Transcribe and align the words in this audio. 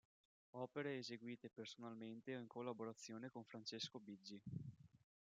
Opere 0.55 0.95
eseguite 0.97 1.51
personalmente 1.51 2.35
o 2.35 2.39
in 2.39 2.47
collaborazione 2.47 3.29
con 3.29 3.43
Francesco 3.43 3.99
Biggi 3.99 4.41